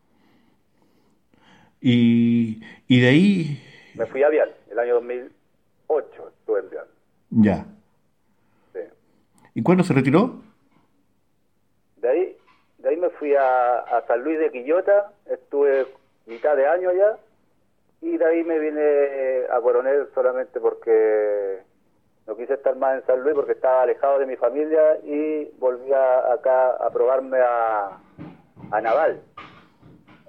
[1.81, 3.63] Y, y de ahí...
[3.95, 6.87] Me fui a Vial, el año 2008 estuve en Vial.
[7.31, 7.67] Ya.
[8.75, 8.81] Sí.
[9.55, 10.50] ¿Y cuándo se retiró?
[12.91, 15.87] Ahí, me fui a, San Luis de Quillota, estuve
[16.27, 17.19] mitad de año allá,
[18.01, 21.61] y de ahí me vine a Coronel solamente porque
[22.27, 25.93] no quise estar más en San Luis porque estaba alejado de mi familia y volví
[25.93, 28.01] acá a probarme a,
[28.73, 29.21] a Naval.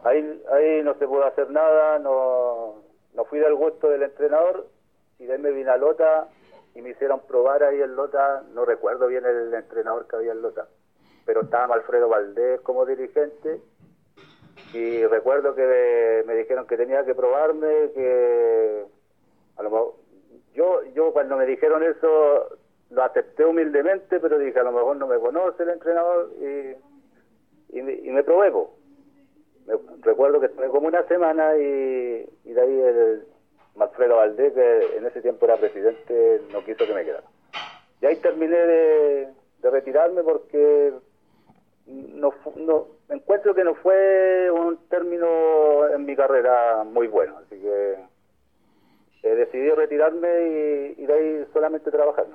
[0.03, 2.75] Ahí, ahí no se pudo hacer nada, no,
[3.15, 4.67] no fui del gusto del entrenador
[5.17, 6.27] y de ahí me vine a Lota
[6.75, 10.43] y me hicieron probar ahí en Lota, no recuerdo bien el entrenador que había en
[10.43, 10.67] Lota
[11.25, 13.61] pero estaba Alfredo Valdés como dirigente
[14.73, 18.85] y recuerdo que me dijeron que tenía que probarme, que
[19.57, 19.95] a lo
[20.53, 22.57] yo, yo cuando me dijeron eso
[22.89, 26.75] lo acepté humildemente, pero dije a lo mejor no me conoce el entrenador y,
[27.77, 28.51] y, me probé.
[30.01, 33.23] recuerdo que estuve como una semana y, de ahí el
[33.75, 37.23] Marcelo Valdés, que en ese tiempo era presidente, no quiso que me quedara.
[38.01, 39.27] Y ahí terminé de,
[39.63, 40.91] retirarme porque
[41.91, 47.95] no, no encuentro que no fue un término en mi carrera muy bueno, así que
[49.23, 52.25] eh, decidí retirarme y, de ahí solamente trabajar.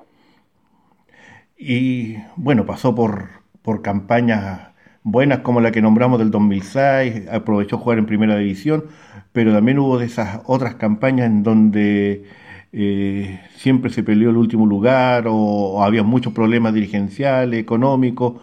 [1.56, 3.28] Y bueno, pasó por,
[3.62, 8.84] por campañas buenas como la que nombramos del 2006, aprovechó jugar en primera división,
[9.32, 12.24] pero también hubo de esas otras campañas en donde
[12.72, 18.42] eh, siempre se peleó el último lugar o, había muchos problemas dirigenciales, económicos.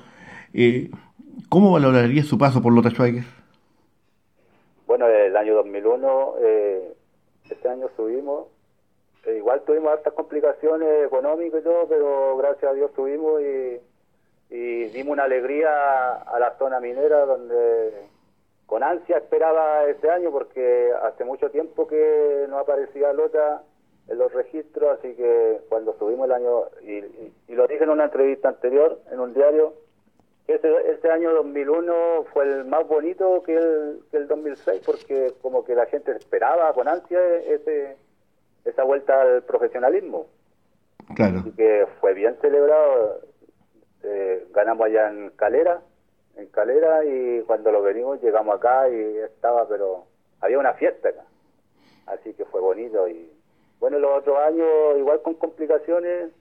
[0.53, 0.89] Eh,
[1.53, 3.25] ¿Cómo valoraría su paso por Schweiger?
[4.87, 6.93] Bueno, el año 2001, eh,
[7.47, 8.47] este año subimos.
[9.27, 13.79] Eh, igual tuvimos hartas complicaciones económicas y todo, pero gracias a Dios subimos y,
[14.49, 18.07] y dimos una alegría a la zona minera donde
[18.65, 23.61] con ansia esperaba este año porque hace mucho tiempo que no aparecía Lota
[24.07, 28.49] en los registros, así que cuando subimos el año, y, lo dije en una entrevista
[28.49, 29.82] anterior, en un diario,
[30.47, 35.63] ese, ese año 2001 fue el más bonito que el, que el 2006, porque como
[35.63, 37.95] que la gente esperaba con ansia ese,
[38.65, 40.27] esa vuelta al profesionalismo.
[41.15, 41.39] Claro.
[41.39, 43.21] Así que fue bien celebrado,
[44.03, 45.81] eh, ganamos allá en Calera,
[46.35, 50.05] en Calera, y cuando lo venimos llegamos acá y estaba, pero
[50.41, 51.23] había una fiesta acá.
[52.05, 53.31] Así que fue bonito y
[53.79, 56.31] bueno, los otros años igual con complicaciones,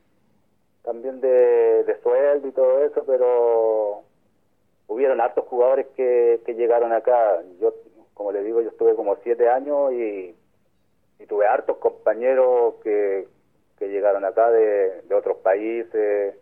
[0.83, 4.03] también de, sueldo y todo eso, pero
[4.89, 7.41] hubieron hartos jugadores que, llegaron acá.
[7.61, 7.75] Yo,
[8.15, 10.35] como le digo, yo estuve como siete años y,
[11.29, 13.29] tuve hartos compañeros que,
[13.81, 16.37] llegaron acá de, otros países,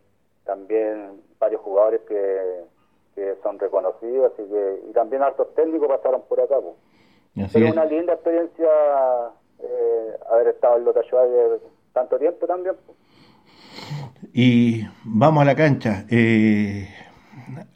[0.44, 2.64] también varios jugadores que,
[3.42, 6.56] son reconocidos, así que, y también hartos técnicos pasaron por acá.
[7.34, 7.54] Pues.
[7.54, 8.68] una linda experiencia
[9.58, 11.02] eh, haber estado en Lota
[11.92, 12.76] tanto tiempo también.
[14.32, 16.04] Y vamos a la cancha.
[16.10, 16.88] Eh,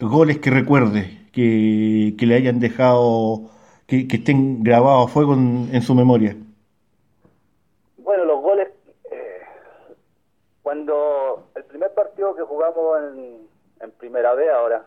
[0.00, 3.50] goles que recuerde, que, le hayan dejado,
[3.86, 6.36] que, estén grabados a fuego en, su memoria.
[7.98, 8.68] Bueno, los goles,
[9.10, 9.40] eh,
[10.62, 13.38] cuando el primer partido que jugamos en,
[13.80, 14.84] en Primera B ahora,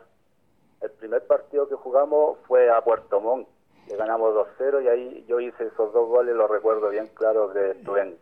[0.81, 3.47] el primer partido que jugamos fue a Puerto Montt
[3.89, 7.71] le ganamos 2-0 y ahí yo hice esos dos goles, lo recuerdo bien claro, que
[7.71, 8.17] estuve en,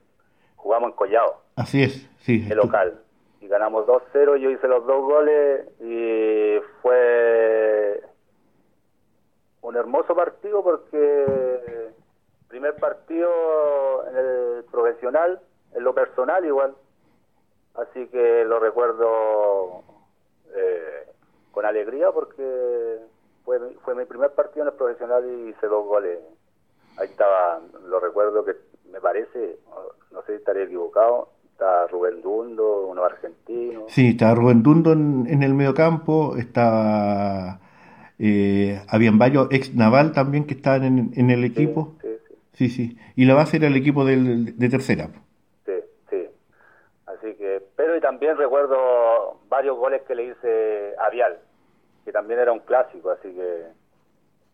[0.56, 1.42] jugamos en Collado.
[1.56, 2.46] Así es, sí.
[2.50, 3.02] El local.
[3.42, 8.02] Y ganamos 2-0, yo hice los dos goles y fue
[9.62, 11.94] un hermoso partido porque
[12.48, 15.42] primer partido en el profesional,
[15.74, 16.76] en lo personal igual.
[17.76, 19.84] Así que lo recuerdo
[20.56, 21.08] eh,
[21.52, 23.00] con alegría porque
[23.44, 26.20] fue, fue mi primer partido en el profesional y hice dos goles.
[26.98, 28.56] Ahí estaba, lo recuerdo que
[28.90, 29.60] me parece,
[30.12, 33.86] no sé si estaré equivocado, está Rubén Dundo, uno argentino.
[33.88, 37.62] Sí, estaba Rubén Dundo en, en el mediocampo, estaba...
[38.20, 41.96] Eh, habían varios ex naval también que estaban en, en el equipo.
[42.02, 42.10] Sí,
[42.54, 42.70] sí, sí.
[42.70, 45.10] sí, Y la base era el equipo del, de tercera.
[45.66, 45.74] Sí,
[46.10, 46.28] sí.
[47.06, 51.38] Así que, pero y también recuerdo varios goles que le hice a Vial
[52.06, 53.64] que también era un clásico, así que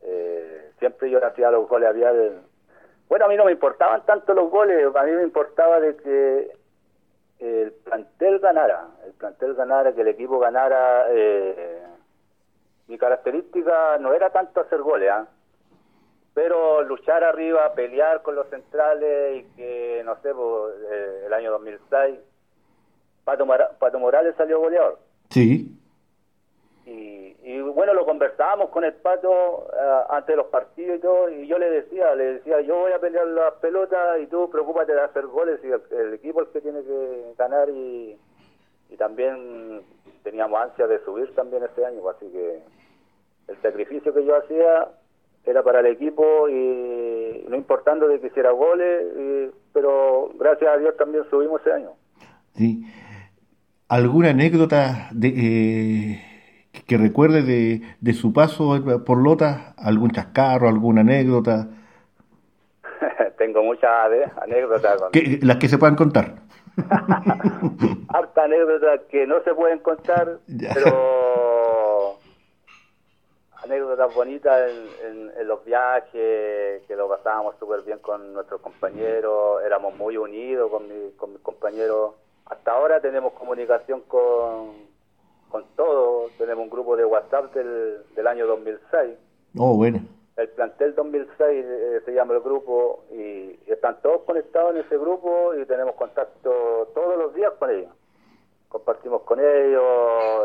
[0.03, 2.13] eh, siempre yo le hacía los goles había
[3.09, 6.60] Bueno, a mí no me importaban tanto los goles, a mí me importaba de que
[7.41, 11.07] el plantel ganara, el plantel ganara, que el equipo ganara.
[11.09, 11.83] Eh,
[12.87, 15.27] mi característica no era tanto hacer goles, ¿ah?
[16.33, 21.51] pero luchar arriba, pelear con los centrales y que, no sé, pues, eh, el año
[21.51, 22.19] 2006,
[23.23, 23.45] Pato,
[23.79, 24.99] Pato Morales salió goleador.
[25.29, 25.77] Sí.
[26.85, 27.30] Y,
[27.73, 31.57] bueno, lo conversábamos con el Pato uh, antes de los partidos y todo, y yo
[31.57, 35.25] le decía, le decía, yo voy a pelear las pelotas y tú preocúpate de hacer
[35.25, 38.15] goles y el, equipo es el que tiene que ganar y,
[38.89, 39.81] y también
[40.23, 42.61] teníamos ansia de subir también este año, así que
[43.47, 44.89] el sacrificio que yo hacía
[45.43, 50.95] era para el equipo y no importando de que hiciera goles, pero gracias a Dios
[50.95, 51.93] también subimos ese año.
[52.53, 52.83] Sí.
[53.87, 56.30] ¿Alguna anécdota de, eh,
[56.71, 61.67] que recuerde de, de su paso por Lota, algún chascarro, alguna anécdota.
[63.37, 63.89] Tengo muchas
[64.41, 65.01] anécdotas.
[65.41, 66.35] las que se puedan contar.
[68.09, 70.39] Harta anécdotas que no se pueden contar,
[70.73, 72.17] pero
[73.63, 74.71] anécdotas bonitas
[75.05, 80.71] en, en, los viajes, que lo pasábamos súper bien con nuestros compañeros, éramos muy unidos
[80.71, 82.15] con, mi, con mis compañeros.
[82.45, 84.90] Hasta ahora tenemos comunicación con
[85.51, 86.29] con todo.
[86.37, 89.17] Tenemos un grupo de WhatsApp del, del año 2006.
[89.57, 89.99] Oh, bueno.
[90.37, 95.53] El plantel 2006 eh, se llama el grupo y, están todos conectados en ese grupo
[95.55, 97.91] y tenemos contacto todos los días con ellos.
[98.69, 99.83] Compartimos con ellos,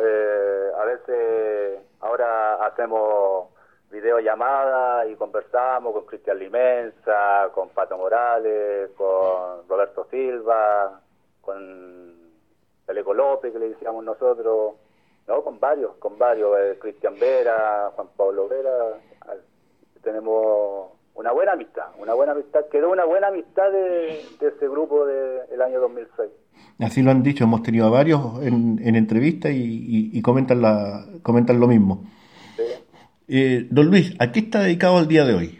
[0.03, 3.49] eh, a veces ahora hacemos
[3.91, 11.01] videollamadas y conversamos con Cristian Limensa, con Pato Morales, con Roberto Silva,
[11.41, 12.33] con
[12.87, 14.75] Teleco López, que le decíamos nosotros,
[15.29, 18.71] no, con varios, con varios, eh, Cristian Vera, Juan Pablo Vera,
[20.03, 25.61] tenemos una buena amistad, una buena amistad, quedó una buena amistad de, ese grupo del
[25.63, 26.31] año 2006.
[26.79, 31.59] Así lo han dicho, hemos tenido a varios en, en entrevistas y, comentan, la, comentan
[31.59, 32.05] lo mismo.
[33.29, 35.59] Eh, don Luis, ¿a qué está dedicado el día de hoy?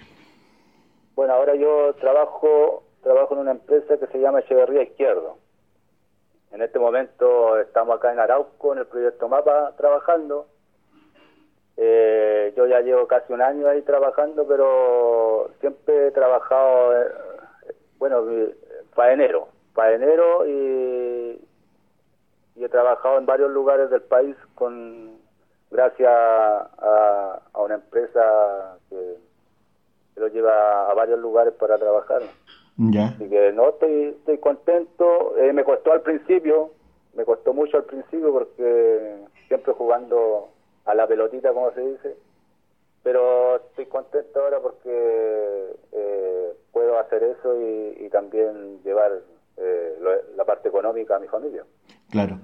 [1.17, 5.39] Bueno, ahora yo trabajo, trabajo en una empresa que se llama Echeverría Izquierdo.
[6.53, 10.47] En este momento estamos acá en Arauco, en el proyecto MAPA, trabajando.
[11.77, 17.13] Eh, yo ya llevo casi un año ahí trabajando, pero siempre he trabajado, eh,
[17.99, 18.25] bueno,
[18.95, 21.47] faenero, faenero y,
[22.55, 25.19] y he trabajado en varios lugares del país con
[25.71, 29.19] gracias a, una empresa que,
[30.17, 32.23] lo lleva a varios lugares para trabajar.
[32.79, 33.07] Ya.
[33.09, 35.37] Así que no, estoy, estoy contento.
[35.39, 36.73] Eh, me costó al principio,
[37.15, 39.17] me costó mucho al principio porque
[39.49, 40.51] siempre jugando
[40.85, 42.17] a la pelotita, como se dice.
[43.03, 49.13] Pero estoy contento ahora porque eh, puedo hacer eso y, también llevar
[49.59, 49.99] eh,
[50.37, 51.65] la parte económica a mi familia.
[52.11, 52.39] Claro.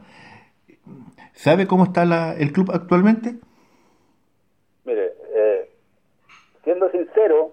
[1.32, 3.36] ¿Sabe cómo está la, el club actualmente?
[4.84, 5.14] Mire,
[6.62, 7.52] siendo sincero,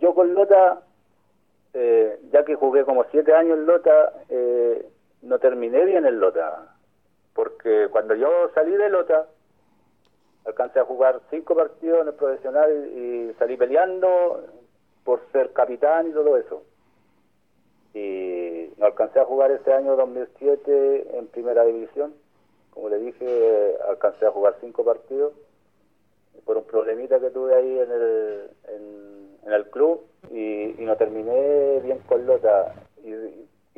[0.00, 0.82] yo con Lota
[1.74, 4.86] eh, ya que jugué como siete años en Lota, eh,
[5.22, 6.76] no terminé bien en Lota.
[7.34, 9.26] Porque cuando yo salí de Lota,
[10.46, 14.44] alcancé a jugar cinco partidos en el profesional y, salí peleando
[15.04, 16.62] por ser capitán y todo eso.
[17.92, 22.14] Y no alcancé a jugar ese año 2007 en primera división.
[22.70, 25.32] Como le dije, alcancé a jugar cinco partidos
[26.44, 28.50] por un problemita que tuve ahí en el,
[29.52, 32.74] el club y, no terminé bien con Lota.
[33.02, 33.12] Y,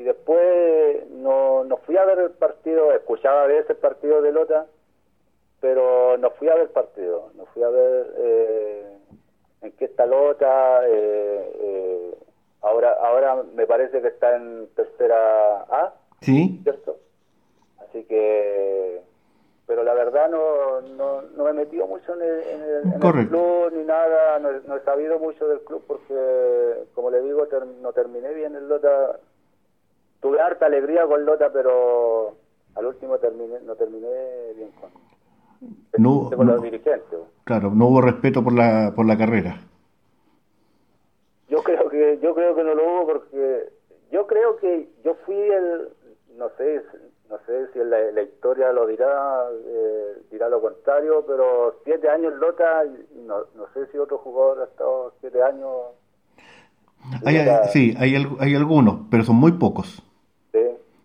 [0.00, 4.32] y después no, no fui a ver el partido, escuchaba a veces el partido de
[4.32, 4.66] Lota,
[5.60, 8.98] pero no fui a ver el partido, no fui a ver eh,
[9.62, 10.86] en qué está Lota.
[10.86, 12.14] Eh, eh,
[12.60, 16.60] ahora, ahora me parece que está en tercera A, ¿Sí?
[16.62, 16.98] ¿cierto?
[17.78, 19.02] Así que
[19.66, 21.05] pero la verdad no, no,
[21.36, 25.60] no me he metido mucho en el, club ni nada, no, he sabido mucho del
[25.60, 27.46] club porque, como le digo,
[27.82, 29.18] no terminé bien el Lota.
[30.20, 32.34] Tuve harta alegría con Lota, pero
[32.74, 34.08] al último terminé, no terminé
[34.56, 34.90] bien con,
[35.98, 37.18] no, los dirigentes.
[37.44, 39.60] Claro, no hubo respeto por la, por la carrera.
[41.48, 43.68] Yo creo que yo creo que no lo hubo porque
[44.10, 45.88] yo creo que yo fui el
[46.36, 46.82] no sé
[47.28, 52.34] no sé si la, la historia lo dirá, eh, dirá lo contrario, pero siete años
[52.34, 52.84] Lota,
[53.26, 55.70] no, no sé si otro jugador ha estado siete años.
[57.72, 60.02] sí, hay, hay algunos, pero son muy pocos.
[60.52, 60.60] Sí.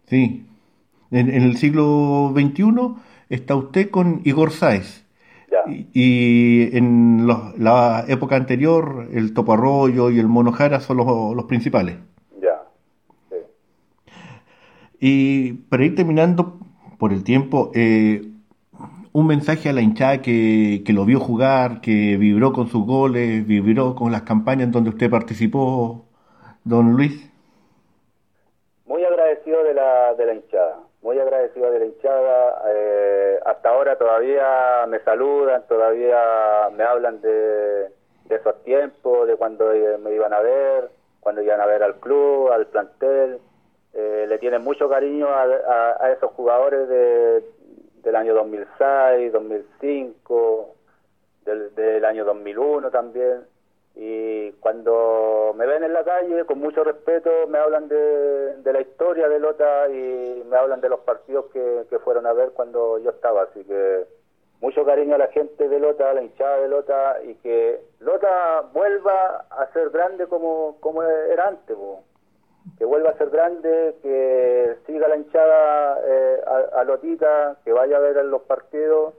[0.05, 0.47] Sí.
[1.11, 2.95] En, el siglo XXI
[3.29, 5.05] está usted con Igor Sáez.
[5.93, 11.45] Y, en la época anterior, el Topo Arroyo y el Mono Jara son los, los
[11.45, 11.97] principales.
[15.03, 16.59] Y para ir terminando
[16.99, 18.21] por el tiempo, eh,
[19.11, 23.47] un mensaje a la hinchada que, que, lo vio jugar, que vibró con sus goles,
[23.47, 26.05] vibró con las campañas donde usted participó,
[26.63, 27.27] don Luis.
[28.85, 32.61] Muy agradecido de la, de la hinchada, muy agradecido de la hinchada.
[32.71, 36.19] Eh, hasta ahora todavía me saludan, todavía
[36.77, 37.89] me hablan de,
[38.29, 40.91] de esos tiempos, de cuando eh, me iban a ver,
[41.21, 43.39] cuando iban a ver al club, al plantel
[43.93, 47.43] eh, le tienen mucho cariño a, esos jugadores de,
[48.03, 50.75] del año 2006, 2005,
[51.45, 53.45] del, del año 2001 también.
[53.95, 59.27] Y cuando me ven en la calle, con mucho respeto, me hablan de, la historia
[59.27, 63.09] de Lota y me hablan de los partidos que, que fueron a ver cuando yo
[63.09, 63.43] estaba.
[63.43, 64.05] Así que
[64.61, 68.61] mucho cariño a la gente de Lota, a la hinchada de Lota y que Lota
[68.71, 71.75] vuelva a ser grande como, como era antes
[72.81, 76.41] que vuelva a ser grande, que siga la hinchada eh,
[76.73, 79.13] a, Lotita, que vaya a ver los partidos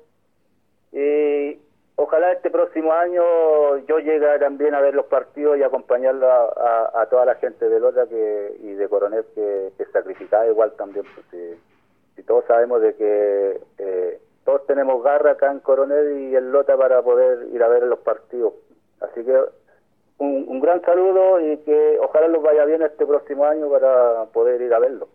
[0.90, 1.60] y
[1.94, 3.22] ojalá este próximo año
[3.86, 8.08] yo llegue también a ver los partidos y acompañarlo a, toda la gente de Lota
[8.08, 11.56] que, y de Coronel que, que sacrificaba igual también, porque
[12.16, 16.76] si todos sabemos de que eh, todos tenemos garra acá en Coronel y en Lota
[16.76, 18.54] para poder ir a ver los partidos.
[19.00, 19.38] Así que
[20.22, 24.60] un, un gran saludo y que ojalá los vaya bien este próximo año para poder
[24.62, 25.08] ir a verlo.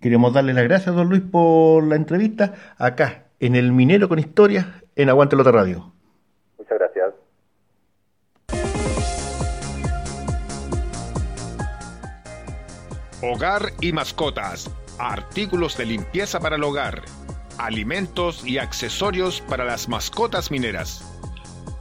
[0.00, 4.82] Queremos darle las gracias, don Luis, por la entrevista acá, en el Minero con Historia,
[4.94, 5.92] en Aguante Lota Radio.
[6.58, 7.14] Muchas gracias.
[13.22, 17.00] Hogar y mascotas, artículos de limpieza para el hogar,
[17.58, 21.15] alimentos y accesorios para las mascotas mineras.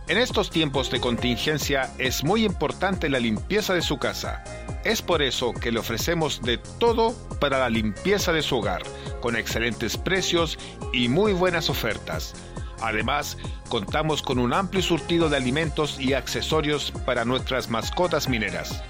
[0.08, 4.44] En estos tiempos de contingencia es muy importante la limpieza de su casa.
[4.84, 8.84] Es por eso que le ofrecemos de todo para la limpieza de su hogar,
[9.20, 10.60] con excelentes precios
[10.94, 12.36] y muy buenas ofertas.
[12.82, 18.84] Además, contamos con un amplio surtido de alimentos y accesorios para nuestras mascotas mineras.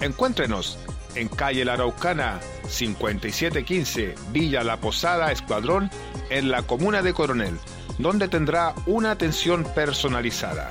[0.00, 0.78] Encuéntrenos
[1.14, 5.90] en calle La Araucana 5715 Villa La Posada Escuadrón
[6.30, 7.58] en la comuna de Coronel,
[7.98, 10.70] donde tendrá una atención personalizada.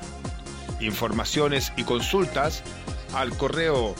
[0.79, 2.63] Informaciones y consultas
[3.13, 3.93] al correo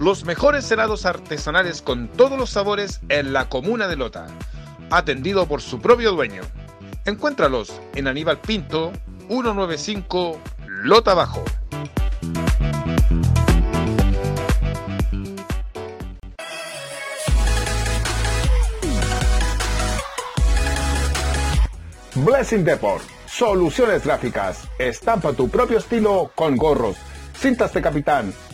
[0.00, 4.28] los mejores helados artesanales con todos los sabores en la comuna de Lota,
[4.90, 6.40] atendido por su propio dueño.
[7.04, 8.92] Encuéntralos en Aníbal Pinto,
[9.28, 10.40] 195
[10.84, 11.44] Lota Bajo.
[22.14, 23.04] Blessing Deport.
[23.26, 24.66] Soluciones gráficas.
[24.78, 26.96] Estampa tu propio estilo con gorros,
[27.34, 28.32] cintas de capitán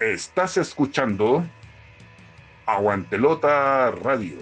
[0.00, 1.46] Estás escuchando
[2.64, 4.38] Aguantelota Radio.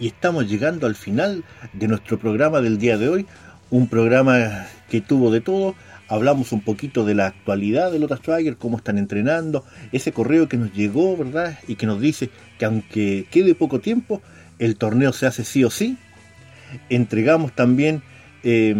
[0.00, 3.26] Y estamos llegando al final de nuestro programa del día de hoy.
[3.70, 5.76] Un programa que tuvo de todo.
[6.08, 10.56] Hablamos un poquito de la actualidad de Lota Striker, cómo están entrenando, ese correo que
[10.56, 11.56] nos llegó, ¿verdad?
[11.68, 14.22] Y que nos dice que aunque quede poco tiempo,
[14.58, 15.96] el torneo se hace sí o sí.
[16.88, 18.02] Entregamos también
[18.42, 18.74] eh,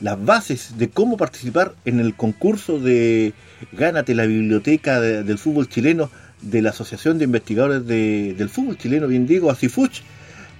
[0.00, 3.34] las bases de cómo participar en el concurso de
[3.72, 9.26] Gánate la Biblioteca del Fútbol Chileno de la Asociación de Investigadores del Fútbol Chileno, bien
[9.26, 10.02] digo, ACIFUCH.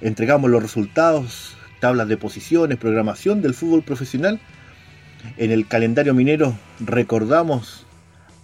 [0.02, 4.40] Entregamos los resultados, tablas de posiciones, programación del fútbol profesional.
[5.36, 7.86] En el calendario minero recordamos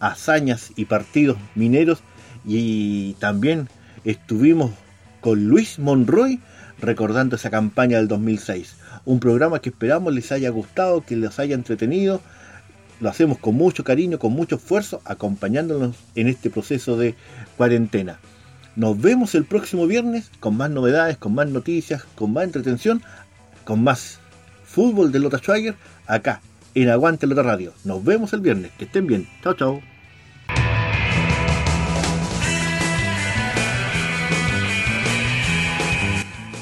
[0.01, 2.03] hazañas y partidos mineros
[2.45, 3.69] y también
[4.05, 4.73] estuvimos
[5.21, 6.41] con Luis Monroy
[6.79, 8.77] recordando esa campaña del 2006
[9.07, 12.21] un programa que esperamos les haya gustado, que les haya entretenido.
[13.01, 17.15] Lo hacemos con mucho cariño, con mucho esfuerzo, acompañándonos en este proceso de
[17.57, 18.19] cuarentena.
[18.75, 23.03] Nos vemos el próximo viernes con más novedades, con más noticias, con más entretención,
[23.65, 24.19] con más
[24.67, 25.77] fútbol de Lota Schwager,
[26.07, 26.43] acá
[26.75, 27.73] en Aguante Lota Radio.
[27.85, 28.71] Nos vemos el viernes.
[28.79, 29.27] Que estén bien.
[29.43, 29.96] Chao, chao.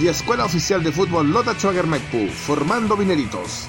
[0.00, 1.56] Y Escuela Oficial de Fútbol Lota
[2.32, 3.68] formando mineritos.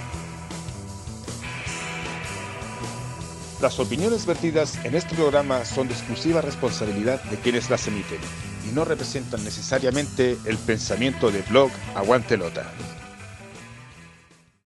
[3.59, 8.19] Las opiniones vertidas en este programa son de exclusiva responsabilidad de quienes las emiten
[8.69, 12.71] y no representan necesariamente el pensamiento de blog Aguante Lota.